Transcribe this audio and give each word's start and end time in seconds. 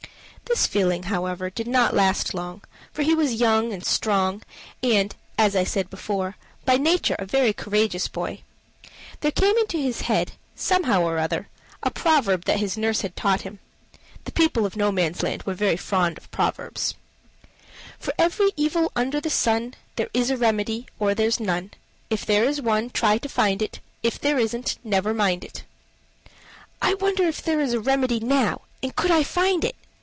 This 0.53 0.67
feeling, 0.67 1.03
however, 1.03 1.49
did 1.49 1.65
not 1.67 1.93
last 1.95 2.33
long, 2.33 2.61
for 2.91 3.03
he 3.03 3.15
was 3.15 3.35
young 3.39 3.71
and 3.71 3.85
strong, 3.85 4.41
and, 4.83 5.15
I 5.39 5.63
said 5.63 5.89
before, 5.89 6.35
by 6.65 6.75
nature 6.75 7.15
a 7.17 7.25
very 7.25 7.53
courageous 7.53 8.09
boy. 8.09 8.41
There 9.21 9.31
came 9.31 9.57
into 9.57 9.77
his 9.77 10.01
head, 10.01 10.33
somehow 10.53 11.03
or 11.03 11.19
other, 11.19 11.47
a 11.83 11.89
proverb 11.89 12.43
that 12.43 12.59
his 12.59 12.75
nurse 12.77 12.99
had 12.99 13.15
taught 13.15 13.43
him 13.43 13.59
the 14.25 14.33
people 14.33 14.65
of 14.65 14.75
Nomansland 14.75 15.43
were 15.43 15.53
very 15.53 15.77
fond 15.77 16.17
of 16.17 16.29
proverbs: 16.31 16.95
"For 17.97 18.13
every 18.17 18.51
evil 18.57 18.91
under 18.93 19.21
the 19.21 19.29
sun 19.29 19.75
There 19.95 20.09
is 20.13 20.29
a 20.29 20.35
remedy, 20.35 20.85
or 20.99 21.15
there's 21.15 21.39
none; 21.39 21.71
If 22.09 22.25
there 22.25 22.43
is 22.43 22.61
one, 22.61 22.89
try 22.89 23.19
to 23.19 23.29
find 23.29 23.61
it 23.61 23.79
If 24.03 24.19
there 24.19 24.37
isn't, 24.37 24.79
never 24.83 25.13
mind 25.13 25.45
it." 25.45 25.63
"I 26.81 26.95
wonder 26.95 27.23
is 27.23 27.39
there 27.39 27.61
a 27.61 27.79
remedy 27.79 28.19
now, 28.19 28.63
and 28.83 28.93
could 28.97 29.11
I 29.11 29.23
find 29.23 29.63
it?" 29.63 29.77